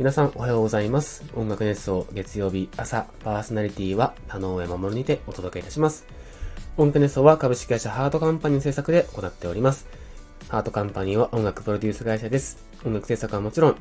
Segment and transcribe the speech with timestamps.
[0.00, 1.22] 皆さんおはようございます。
[1.34, 6.06] 音楽熱奏月曜日朝パーソナリティは田上守にてお届けいたします。
[6.78, 9.86] 音楽熱奏は株式会社ハートカンパニーの制作で行っております。
[10.48, 12.64] ハートカンパニーは音楽プロデュース会社です。
[12.86, 13.76] 音楽制作はもちろん、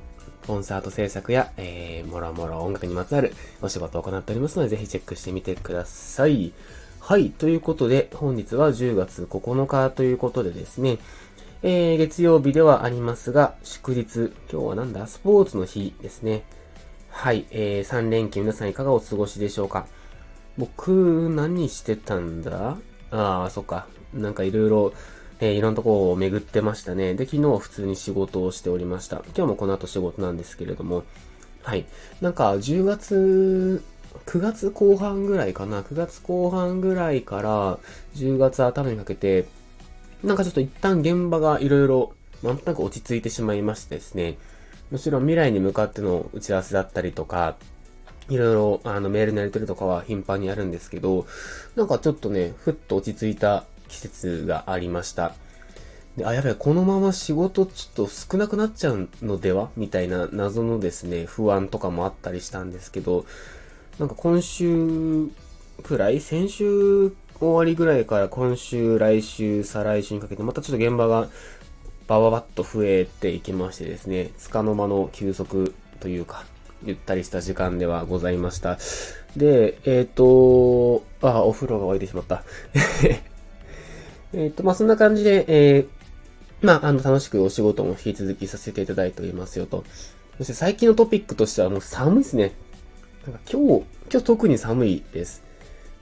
[0.45, 6.51] コンサート制作や、えー、もろもろ音楽にまつわるお仕事を行っておりますので、ぜひチェックしてみてください。
[6.99, 7.29] はい。
[7.29, 10.97] ということで、本日は10月9日ということでですね、
[11.61, 16.43] えー、月曜日ではありますが、祝日、今日はなんだ、スポーツの日ですね。
[17.09, 17.47] はい。
[17.51, 19.85] えー、3連休皆さんいかがお過ごしでしょうか？
[20.57, 22.77] 僕、何してたんだ？
[23.11, 23.87] ああ、そっか。
[24.13, 24.93] なんかいろいろ、
[25.41, 27.13] えー、いろんなとこを巡ってましたね。
[27.13, 29.17] で、昨日普通に仕事をしておりました。
[29.35, 31.03] 今日もこの後仕事なんですけれども、
[31.61, 31.85] はい。
[32.21, 33.83] なんか、10月、
[34.27, 37.79] 9月後半ぐらいかな？9月後半ぐらいから
[38.15, 39.45] 10月頭にかけて、
[40.23, 44.37] なんかちょっと一旦現場がいろいろ、なんとなく落ち着いてしまいましてですね。
[44.91, 47.55] もちろん未来に向かっての打ち合わせだったりとか、
[48.29, 51.25] いろいろ、あの、メールのやり取りとかは頻繁にあるんですけど、
[51.75, 55.33] なんかちょっとね、ふっと落ち着いた季節がありました。
[56.17, 59.69] で、あ、やべえ、このまま仕事ちょっと少なくなっちゃうのでは？
[59.77, 63.25] みたいな謎のですね、不安とかもあったりしたんですけど、
[63.99, 65.29] なんか今週
[65.83, 66.19] くらい？
[66.19, 71.29] 先週終わりぐらいから今週、来週、再来週にかけて、またちょっと現場が
[72.07, 76.43] バババッと増えていきましてですね、つかの間の休息というか、
[76.83, 78.77] ゆったりした時間ではございました。
[79.37, 82.43] で、えっ、ー、と、あ、お風呂が沸いてしまった。
[84.33, 85.87] えっと、まあ、そんな感じで、えー、
[86.61, 89.83] まあ、あの、楽しくお仕事も引き続きさせていただいておりますよと。
[90.37, 92.53] そして最近のトピックとしてはもう寒いですね。
[93.25, 95.48] なんか今日、今日特に寒いです。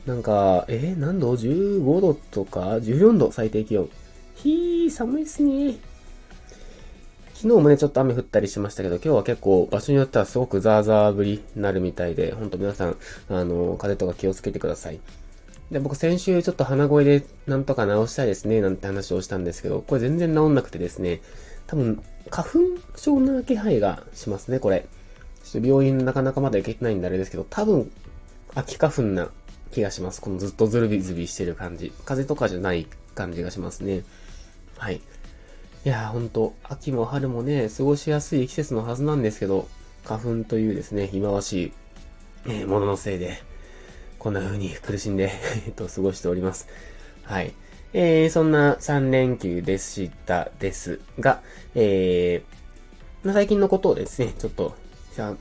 [0.07, 3.89] なんか、えー、何度 ?15 度とか ?14 度最低気温。
[4.35, 5.75] ひー、寒いっすね。
[7.33, 12.95] 昨日もね、ちょっと雨降ったりしましたけど、今日は結構場所によってはすごくザーザー降りになるみたいで、ほんと皆さん、
[13.29, 15.01] あの、風とか気をつけてください。
[15.71, 21.19] で、僕先週ちょっと鼻声でなんとか治したいですね、なんて話をしたんですけど、これ全然治んなくてですね、
[21.67, 22.59] 多分、花粉
[22.95, 24.87] 症な気配がしますね、これ。
[25.43, 27.91] ちょっと病院なかなかまだ行けてないんであれですけど、多分、
[28.55, 29.29] 秋花粉な
[29.77, 30.21] 気がします。
[30.21, 31.93] このずっとズルビズビしてる感じ。
[32.03, 34.03] 風とかじゃない感じがしますね。
[34.75, 34.95] はい。
[34.95, 34.99] い
[35.83, 39.67] やーほんと、秋も春もね、過ごしやすい季節のはずなんですけど、
[40.03, 41.73] 花粉というですね、忌まわしい、
[42.47, 43.37] えー、もののせいで、
[44.17, 45.31] こんな風に苦しんで
[45.67, 46.67] えっと、過ごしております。
[47.21, 47.53] はい。
[47.93, 51.41] えー、そんな3連休でしたですが、
[51.75, 54.75] えー、最近のことをですね、ちょっと、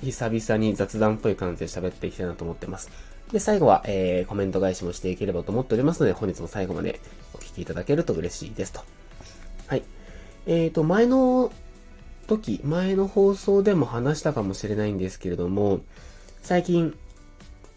[0.03, 2.91] 久々に雑談っぽい感じで喋っていきたいなと思ってます。
[3.33, 7.01] で、最後は、えー、コメント返しもしていければと思っておりますので、本日も最後まで
[7.35, 8.81] お聞きいただけると嬉しいですと。
[9.67, 9.83] はい。
[10.47, 11.51] えーと、前の
[12.29, 15.81] 時、前の放送でも話したかもしれないんですけれども、
[16.43, 16.97] 最近、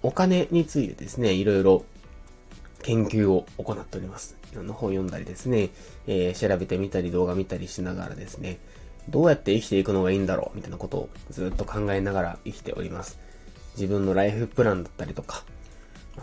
[0.01, 1.83] お金についてですね、いろいろ
[2.83, 4.37] 研究を行っております。
[4.51, 5.69] いろんな本読んだりですね、
[6.07, 8.59] えー、調べてみたり動画見たりしながらですね、
[9.09, 13.19] どうやって生きていくのがいいんだろうみたいなことをずっと考えながら生きております。
[13.79, 15.43] 自分のライフプランだったりとか、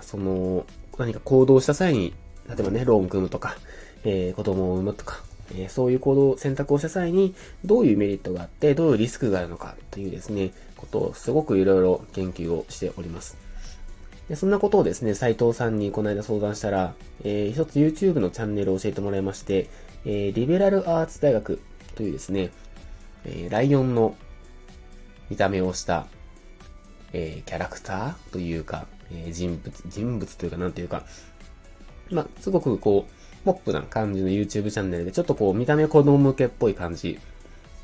[0.03, 0.67] その、
[0.99, 2.13] 何か行動した際に、
[2.49, 3.57] 例えばね、ローン組むとか、
[4.05, 5.23] えー、子供を産むとか、
[5.53, 7.35] えー、そういう行動、選択をした際に、
[7.65, 13.37] どういうメリットがあって、どういうリスクがあるのかというですね、ことをすごくいろいろ研究をしております。
[14.29, 19.69] でそんなことをですね、斉藤さんにこの間相談したら、えー、一つ YouTube のチャンネルを教えてもらいまして、
[20.05, 21.61] えー、リベラルアーツ大学
[21.95, 22.51] というですね、
[23.25, 24.17] えー、ライオンの
[25.31, 26.07] 見た目をした、
[27.19, 31.05] えー、キャラクターというか、えー、人物、人物というかなんていうか、
[32.11, 37.19] まあ、すごくこう、ポップな感じの YouTube チャンネルで、ちょっとこう、見た目子供向けっぽい感じ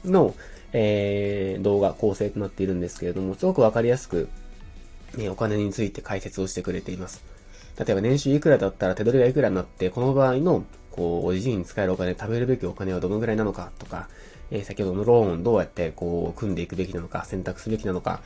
[0.05, 0.35] の、
[0.75, 4.29] えー、動画構成となっているんですけれども、すごくわかりやすく、
[5.17, 7.25] ね、お金について解説をしてくれています。
[7.79, 14.09] 例えば年収いくらだったら手取りがいくらになって、この場合の、こう、おじいに使えるお金、食べるべきお金はどのぐらいなのかとか、
[14.51, 18.21] えー、先ほどのローンどうやってこう、組んでいくべきなのか、選択すべきなのか、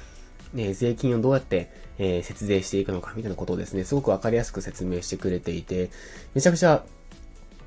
[0.52, 5.90] ね、税金をどうやって、えー、節税していくのか、みたいなことをですね、すごくわかりやすく説明してくれていて、
[6.34, 6.84] めちゃくちゃ、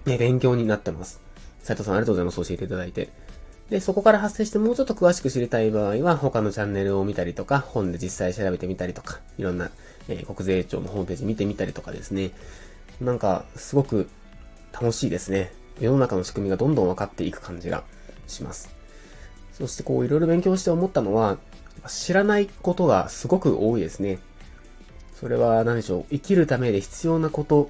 [0.06, 1.22] ね、勉強になってます。
[1.64, 2.38] 斉藤さんありがとうございます。
[2.38, 3.10] 教えていただいて。
[3.70, 9.70] で、そこから発生してもうちょっと詳しく知りたい場合は、他のチャンネルを見たりとか、本で実際調べてみたりとか、いろんな、
[10.08, 12.32] えー、国税庁のホームページ見てみたりとかですね。
[13.00, 14.10] なんか、すごく
[14.74, 15.52] 楽しいですね。
[15.80, 17.84] 世の中の仕組みがどんどん分かっていく感じが
[18.28, 18.70] します。
[19.54, 21.38] そしてこう、いろいろ勉強して思ったのは、
[21.88, 24.20] 知らないことがすごく多いですね。
[25.20, 26.06] それは何でしょう。
[26.12, 27.70] 生きるためで必要なこと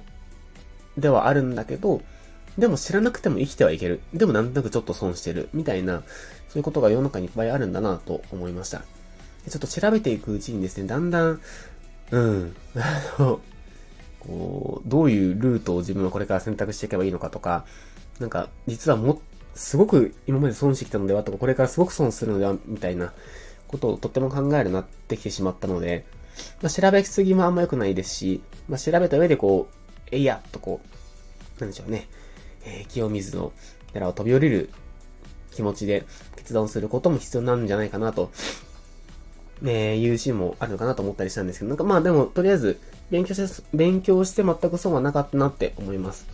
[0.96, 2.02] ではあるんだけど、
[2.58, 4.00] でも知らなくても生きてはいける。
[4.12, 5.48] でもなんとなくちょっと損してる。
[5.52, 6.02] みたいな、
[6.48, 8.82] そういうことが世の中にいっぱいあるんだなと思いました。
[9.48, 11.40] ちょっと調べていくうちにですね、だんだん、
[12.10, 13.40] うん、あの、
[14.18, 17.64] こう、どういうルートを自分はこれから選択していけばいいのかとか、
[18.18, 19.20] なんか、実はも、
[19.54, 23.12] すごく今まで損してきたのではとか、これからすごく損するのでは、みたいな
[23.70, 26.04] ことをとっても考えるなってきてしまったので、
[26.60, 29.74] まあ、調べすぎもあんま良くないですし、まあ、調べた上でこう、
[30.10, 30.80] えいや、とこ
[31.58, 32.08] う、なんでしょうね、
[32.64, 33.52] えー、清水の
[33.92, 34.70] 寺を飛び降りる
[35.52, 36.04] 気持ちで
[36.36, 38.32] 決断することも必要なんじゃないかなと、
[39.62, 42.80] えー、いうシーンもあるのかなと思ったりしたんですけど、なんかまあでも、とりあえず、
[43.10, 46.26] 勉強して、勉強して全く損はなかったなって思います。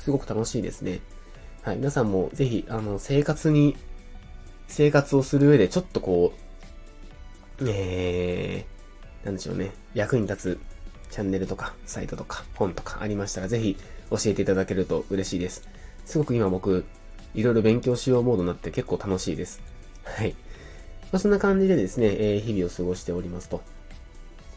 [0.00, 1.00] すごく楽しいですね。
[1.62, 3.76] はい、皆さんもぜひ、あの、生活に、
[4.66, 6.43] 生活をする上でちょっとこう、
[7.60, 10.60] えー、なんでしょうね、役に立つ
[11.10, 13.76] チャンネルとか、サイトとか、本とかありましたら、ぜひ
[14.10, 15.68] 教えていただけると嬉しいです。
[16.04, 16.84] すごく今僕、
[17.34, 19.60] いろいろ勉強しようモードになって結構楽しいです。
[20.04, 20.34] はい。
[21.12, 23.62] まあ、そんな感じでですね、えー、日々を過ごしておりますと。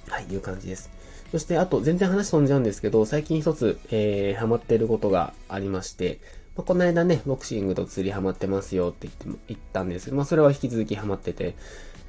[0.10, 0.90] はい、いう感じです。
[1.32, 6.20] そして、あと、全然話飛んじゃうんですけど、最近一つ、えー、ハマってることがありまして、
[6.56, 11.56] まあ、この間ね、ボクシングと釣りハマってますよって言っても、言ったんですけど、まあ、それは引き続きハマってて、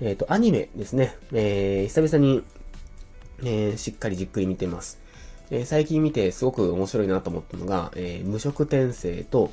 [0.01, 2.45] えっ、ー、と、アニメですね、えー、久々に、
[3.41, 5.01] えー、しっかりじっくり見てます。
[5.51, 9.51] えー、最近見てすごく面白いなと思ったのが、えー、無色転生と、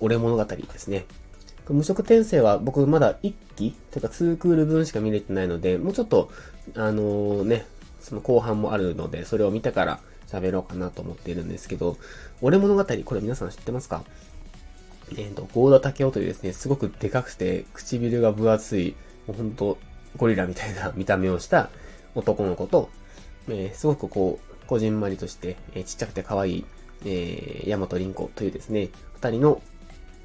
[0.00, 1.06] 俺物語ですね。
[1.68, 6.30] 無色転生は僕まだ1期というか2クール分しか見れてないので、もうちょっと、
[6.74, 7.66] あのー、ね、
[8.00, 11.96] その後半もあるので、それを見てから喋ろうかなと思っているんですけど、
[12.40, 14.02] 俺物語、これ皆さん知ってますか？
[15.12, 18.96] えっ、ー、と、ゴーダタケオというですね、すごくでかくて、唇が分厚い、
[19.26, 19.78] もうほんと、
[20.16, 21.70] ゴリラみたいな 見た目をした
[22.14, 22.90] 男の子と、
[23.48, 26.64] えー、すごくこう、こじんまりとして、えー、ちっちゃくて可愛い、
[27.04, 29.62] えー、ヤマトリンコというですね、二人の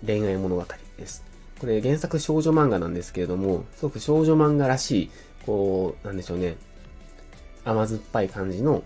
[0.05, 0.65] 恋愛物語
[0.97, 1.23] です。
[1.59, 5.11] これ原作少女漫画なんですけれども、すごく少女漫画らしい、
[5.45, 6.57] こう、なんでしょうね、
[7.63, 8.83] 甘酸っぱい感じの、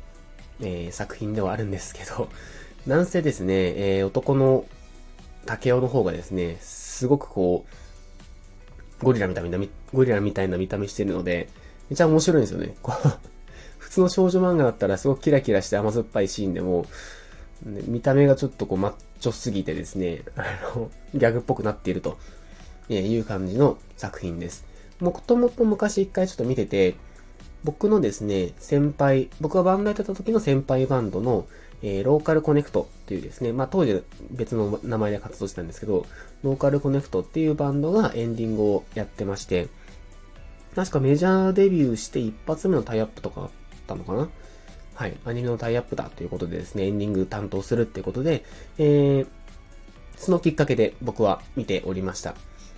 [0.62, 2.30] えー、作品ではあるんですけど、
[2.86, 3.54] なんせですね、
[3.98, 4.66] えー、男の
[5.46, 7.76] 竹雄の方がですね、すごくこう、
[9.02, 9.58] ゴリラみたいな、
[9.94, 11.50] ゴリラみたいな見た目してるので、
[11.90, 12.76] めちゃ面白いんですよね。
[12.82, 13.10] こう
[13.80, 16.86] 普通の少女漫画だったらすごくキラキラして甘酸っぱいシーンでも、
[17.64, 20.44] 見た目がちょっとこうマッチョすぎてですね、あ
[20.76, 22.18] の、ギャグっぽくなっていると
[22.90, 24.66] いう感じの作品です。
[25.00, 26.96] もともと昔一回ちょっと見てて、
[27.64, 31.48] 僕のですね、先輩、僕がバンドやってた時の先輩バンドの、
[31.82, 36.06] えー、ローカルコネクトっていうですね、まあ当時別の名前で活動してたんですけど、
[36.44, 39.68] ローカルコネクトっていうバンドがエンディングをやってまして、
[40.76, 43.50] 確かメジャーデビューして一発目のタイアップとかあっ
[43.88, 44.30] たのかな？
[44.94, 48.44] はい、アニメのタイアップだということでですね、エンディング担当するっていうことで、
[48.78, 49.28] えー、
[50.18, 52.36] そのきっかけで僕は見ておりました。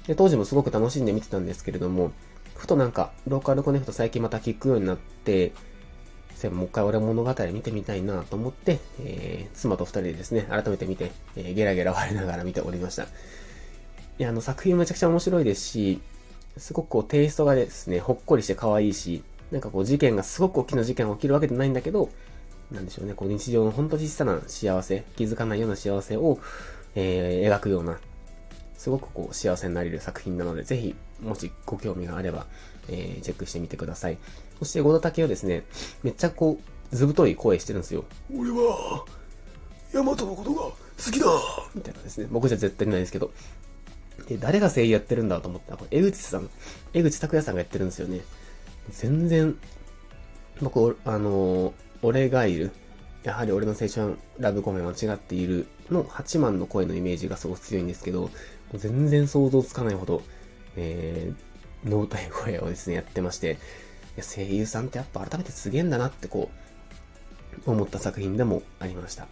[0.08, 2.12] で当時もすごく楽しんで見てたんですけれども、
[2.56, 5.52] ふとなんか、ローカルコネクト最近また聞くようになって、
[6.50, 13.04] もう一回俺物語見てみたいなと思って、えー、妻と二人でですね、改めて見て、えー、ゲラゲラ笑いながら見ておりました。
[13.04, 13.08] い
[14.18, 16.02] や、あの作品めちゃくちゃ面白いですし、
[16.58, 22.10] すごくこうテイストがですね、ほっこりして可愛いし、なんかこう事件がすごく大きな事件が起きるわけじゃないんだけど、
[22.72, 26.40] なんでしょうね、こう日常のほんと小さな幸せ、気づかないような幸せを、
[26.96, 28.00] えー、描くような、
[28.78, 32.48] すごくこう幸せになれる作品なので、ぜひ、もしご興味があれば、
[32.90, 34.18] えー、チェックしてみてください。
[34.60, 35.64] そして、ゴダタケはですね、
[36.04, 36.60] めっちゃこ
[36.92, 38.06] う、ずぶとい声してるんですよ。
[38.36, 39.06] 俺は、
[39.94, 40.76] ヤマトのことが好
[41.12, 41.26] きだ
[41.74, 42.28] みたいなですね。
[42.30, 43.32] 僕じゃ絶対にないですけど。
[44.28, 46.50] で、誰が声優やってるんだと思ったら、これ、江口さん、
[46.94, 48.22] 江口拓也さんがやってるんですよね。
[48.90, 49.58] 全然、
[50.62, 52.72] 僕、あの、俺がいる、
[53.24, 58.30] やはり俺の青春ラブコメ間違っているの8万の声のイメージがすごく強いんですけど、
[58.74, 60.24] 全然想像つかないほど、
[60.78, 63.58] えー、ノータイ声をですね、やってまして、
[64.22, 66.50] 声優さんってやっぱ改めてすげえんだなってこ
[67.66, 69.28] う、思った作品でもありました。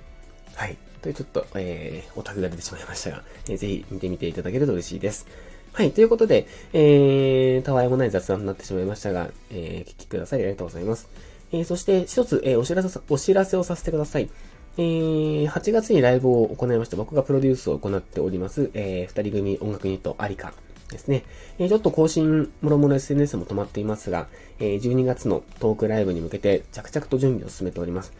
[0.55, 0.77] はい。
[1.01, 5.27] というちょっと、えー、オタクが出てしまいましたが、えー、ぜひ見てみていただけると嬉しいです。
[5.73, 5.91] はい。
[5.91, 10.41] ということで、えー、たわいもない雑談になってしまいましたが、えー、聞きください。
[10.41, 11.09] ありがとうございます。
[11.51, 14.29] えー、そして、一つ、えー、お知らせ、お知らせをさせてください。
[14.77, 16.97] えー、8月にライブを行いました。
[16.97, 20.53] 僕がプロデュースを行っております、えー、二人組音楽ユニットアリカ
[20.89, 21.23] ですね。
[21.57, 24.27] え、ちょっと更新、もろもろ SNS も止まっていますが、
[24.59, 28.13] え、12月のトークライブに向けて着々と準備を進めております。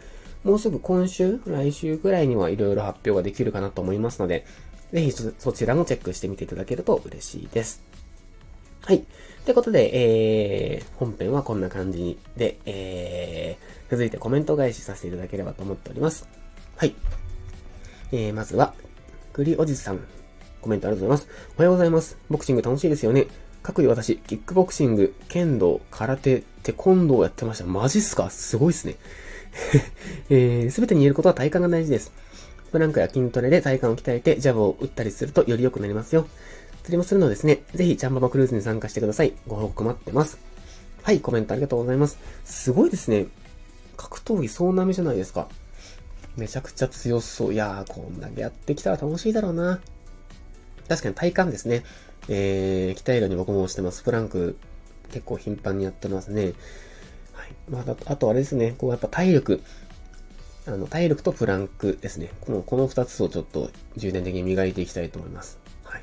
[0.44, 4.46] もうすぐ今週、来週くらいにはいろいろ発表ができるかなと思いますので、
[4.92, 7.82] ぜひそちらもチェックしてみていただけると嬉しいです。
[8.82, 9.04] はい。
[9.44, 9.90] ということで、
[10.74, 16.28] えー、本編はこんな感じで、えー、続いてコメント返しさせていただければと思っております。
[16.76, 16.94] はい。
[18.12, 18.74] えー、まずは、
[19.32, 20.19] 栗おじさん。
[20.60, 21.52] コメントありがとうございます。
[21.56, 22.16] おはようございます。
[22.28, 23.26] ボクシング楽しいですよね。
[23.62, 27.64] かくいう私、キックボクシング、剣道、空手、テコンドーをやってました。
[27.64, 28.30] マジっすか？
[28.30, 28.96] すごいっすね。
[30.30, 32.12] えー、すべてに言えることは体幹が大事です。
[32.70, 36.26] プランクや筋トレで体幹を鍛えてジャブを打ったりするとより良くなりますよ。
[36.82, 37.62] 釣りもするのですね。
[37.74, 39.34] ぜひ、チャンババクルーズに参加してください。
[39.46, 40.38] ご報告待ってます。
[41.02, 42.18] はい、コメントありがとうございます。
[42.44, 43.26] すごいですね。
[43.96, 45.48] 格闘技総なめじゃないですか。
[46.36, 47.52] めちゃくちゃ強そう。
[47.52, 49.80] いやー、こんだけやってきたら楽しいだろうな。
[50.90, 51.84] 確かに体幹ですね。
[52.28, 54.02] えー、鍛えるように僕もしてます。
[54.02, 54.56] プランク
[55.12, 56.46] 結構頻繁にやってますね。
[57.32, 57.52] はい。
[57.70, 58.74] まあ、あとあれですね。
[58.76, 59.62] こうやっぱ体力。
[60.66, 62.30] あの、体力とプランクですね。
[62.40, 65.60] この、この二つをちょっと重点的に磨いていきたいと思います。
[65.84, 66.02] はい。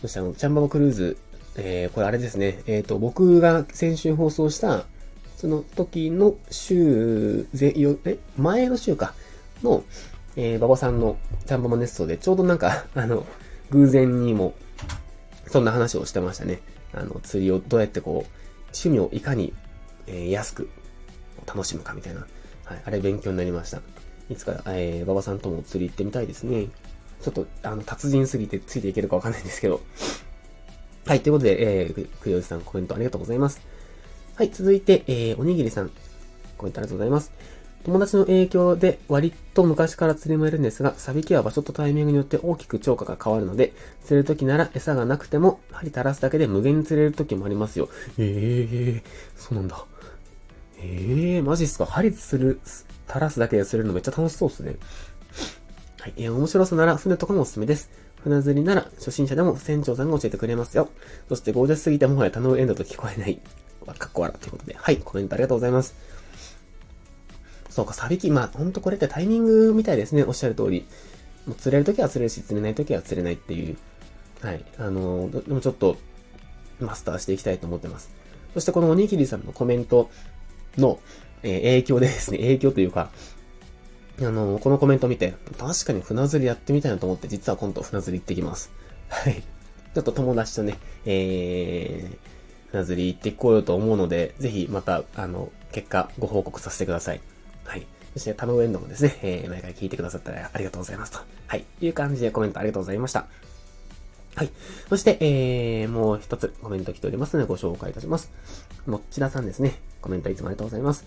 [0.00, 1.18] そしてあの、チャンバボクルーズ、
[1.56, 2.62] えー、これあれですね。
[2.66, 4.86] えっ、ー、と、僕が先週放送した、
[5.36, 9.12] その時の週、ぜ、よ、え、前の週か、
[9.62, 9.84] の、
[10.36, 13.26] えー、馬場さんのチャンバボネストで、ちょうどなんか、あの、
[13.70, 14.54] 偶然にも、
[15.46, 16.60] そんな話をしてましたね。
[16.92, 18.30] あの、釣りをどうやってこう、
[18.66, 19.52] 趣味をいかに、
[20.06, 20.68] えー、安く
[21.46, 22.26] 楽しむかみたいな。
[22.64, 22.82] はい。
[22.84, 23.80] あれ勉強になりました。
[24.30, 26.68] いつか、えー、馬場さんとも釣り行ってみたいですね。
[27.22, 29.80] ちょっと、あの、達人すぎてついていけるかわかんないんですけど。
[31.06, 31.20] はい。
[31.20, 33.60] ということで、えー、くよじさんコメントありがとうございます。
[34.34, 34.50] はい。
[34.50, 35.90] 続いて、えー、おにぎりさん。
[36.56, 37.32] コメントありがとうございます。
[37.84, 47.88] 友達の影響で割と昔から釣りもいるんですが、サビキは場所とタイミングによって大きく超過が変わるので、釣れる時なら餌がなくても針垂らすだけで無限に釣れる時もありますよ。
[48.18, 49.02] ええー、
[49.36, 49.84] そうなんだ。
[50.78, 51.86] ええー、マジっすか？
[51.86, 54.76] 針釣る、垂らすだけで釣れるのめっちゃ楽しそうっすね。
[56.00, 56.14] はい。
[56.16, 57.90] えー、面白さなら船とかもおすすめです。
[58.22, 60.88] 船釣りなら初心者でも船長さんが教えてくれますよ。
[61.28, 63.38] そしてゴージャスすぎてもはや他のエンドと聞こえない。
[63.86, 64.74] かっこ笑ということで。
[64.74, 64.96] はい。
[64.96, 65.94] コメントありがとうございます。
[67.74, 70.22] そうか、サビキ、まあ、ほんとこれってタイミングみたいですね。
[70.22, 70.86] おっしゃる通り。
[71.44, 73.76] もう釣れるときは釣れるし、釣れないときは釣れないっていう。
[74.42, 74.64] はい。
[74.78, 75.96] あのー、でもちょっと、
[76.78, 78.12] マスターしていきたいと思ってます。
[78.52, 80.08] そしてこのおにぎりさんのコメント
[80.78, 81.00] の、
[81.42, 83.10] えー、影響でですね、影響というか、
[84.20, 88.70] あのー、このコメント見て、確かに船釣りやってみたいなと思って、実は今度船釣り行ってきます。
[89.08, 89.42] はい。
[89.42, 97.20] ちょっと友達とね、えー、船釣り行ってこようと思うので、ぜひまた、あの、結果ご報告させてください。
[97.64, 97.86] はい。
[98.12, 101.18] そして、タムウェンドもですね、えー、毎回聞いてくださったらありがとうございますと。
[101.46, 101.64] はい。
[101.80, 103.26] いう感じでコメントありがとうございました。
[104.36, 104.50] はい。
[104.88, 108.30] そして、えー、もう一つコメント来ておりますのでご紹介いたします。
[108.86, 109.80] もっちださんですね。
[110.00, 111.06] コメントいつもありがとうございます。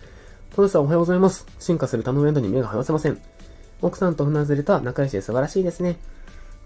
[0.56, 1.46] トルさんおはようございます。
[1.60, 3.22] 進化するタムウェンドに目が離せません。
[3.82, 5.98] 奥さんと船釣りとは仲良しで素晴らしいですね。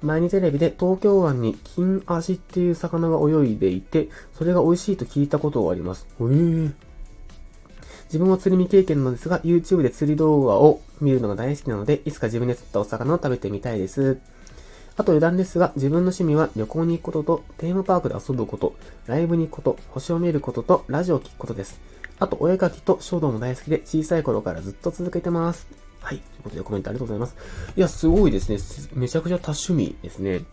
[0.02, 6.08] 前にテレビで東京湾に金アジっていう魚が泳いでいて、それが美味しいと聞いたことがあります。
[6.20, 6.72] へー。
[8.12, 14.20] 自分は釣り未経験なのですが、YouTube で釣り動画を見るのが大好きなので、いつか自分で釣ったお魚を食べてみたいです。
[14.98, 18.76] あと余談ですが、自分の趣味は旅行に行くことと、テーマパークで遊ぶこと、
[19.08, 21.80] ライブに行くこと、星を見ることと、ラジオを聴くことです。
[22.20, 25.66] あと、お絵描きと書道も大好きで、小さい頃からずっと続けてます。
[26.02, 26.18] はい。
[26.18, 27.36] ということでコメントありがとうございます。
[27.78, 28.58] いや、すごいですね。
[28.94, 30.44] めちゃくちゃ多趣味ですね。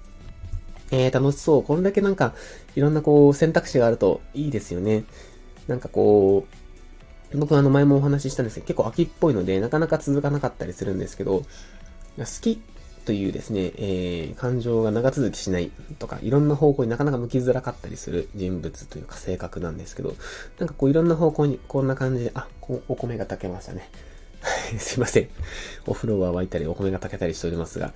[0.93, 1.65] えー、楽しそう。
[1.65, 2.35] これだけなんか、
[2.77, 5.03] いろんなこう、選択肢があるといいですよね。
[5.67, 6.68] なんかこう、
[7.35, 11.43] 僕はあの前もお話ししたんですけど、結構秋っぽいので、なかなか続かなかったりするんですけど、
[12.17, 12.61] 好き
[13.05, 20.15] というですね、えー、感情が長続きしないとか、いろんな方向になかなか向きづらかったりする人物というか性格なんですけど、
[20.59, 22.49] なんかこういろんな方向にこんな感じで、あ、
[22.89, 23.91] お米が炊けましたね。
[24.79, 25.29] すいません。
[25.87, 27.93] お風呂は沸いたり、お米が炊けたりしておりますが、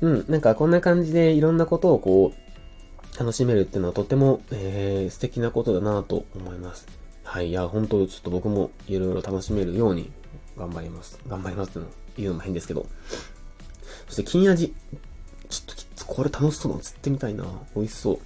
[0.00, 6.99] うん、なんかこんな感じでいろんなことをこう、楽しめるっていうのはとても、えー、素敵なことだなと思います。
[7.22, 7.50] はい。
[7.50, 10.10] いや、本当ちょっと僕もいろいろ楽しめるように
[10.56, 11.18] 頑張ります。
[11.28, 12.86] 頑張りますって言うのも変ですけど。
[14.06, 14.74] そして金味。
[15.48, 17.44] ちょっとこれ楽しそうなの釣ってみたいな。
[17.74, 18.18] 美味しそう。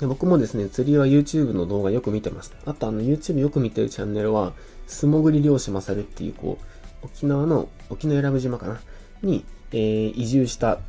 [0.00, 2.54] で僕もですね、釣りは YouTube の動画よく見てます。
[2.66, 4.52] あとあの YouTube よく見てるチャンネルは、
[4.86, 6.58] 素潜り漁師まさるっていう、こ
[7.02, 8.80] う、沖縄の、沖永良部島かな？
[9.22, 10.80] に、えー、移住した、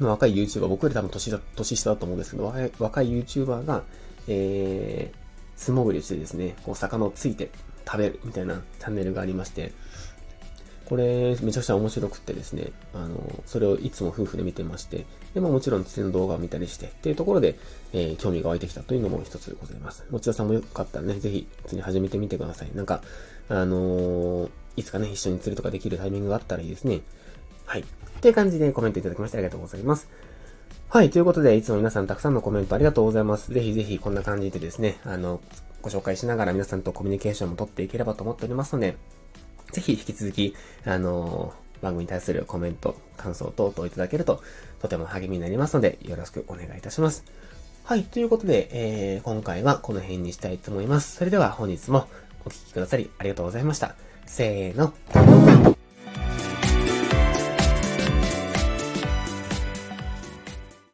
[0.00, 3.82] 若い YouTuber、僕より多分年だ、年下だと思うんですけど、若い若い YouTuber が、
[4.26, 5.16] えー、
[5.58, 7.50] 素潜りしてですね、こう魚をついて
[7.84, 9.72] 食べるみたいなチャンネルがありまして、
[10.86, 17.58] これめちゃくちゃ面白くってですね、あの、それをいつも夫婦で見てまして、で、まあもちろん釣りの動画を見たりして、っていうところで、
[17.92, 20.06] えー、興味が湧いてきたというのも一つでございます。
[20.10, 22.70] 持田さんもよかったらね、ぜひ釣り始めてみてください。
[22.74, 23.02] なんか、
[23.50, 27.00] あのー、いつかね、一緒に釣りとかできるタイミングがあったらいいですね。
[27.66, 27.80] はい。
[27.82, 27.84] っ
[28.20, 30.08] ていう感じでコメントいただきましてありがとうございます。
[30.90, 33.52] はい、ということで、いつも皆さんたくさんのコメントありがとうございます。
[33.52, 35.42] ぜひぜひこんな感じでですね、あの、
[35.82, 38.96] ご紹介しながら皆さんとコミュニケーションも取っていければと思っておりますので、
[39.70, 41.52] ぜひ引き続き、あの
[41.82, 44.42] 番組に対するコメント、感想等々いただけると、
[44.80, 47.22] とても励みになりますので、よろしくお願いいたします。
[47.84, 51.16] はい、ということで、えー、今回はこの辺にしたいと思います。
[51.16, 52.08] それでは本日も
[52.46, 53.94] お聴きくださりありがとうございました。
[54.24, 54.94] せーの、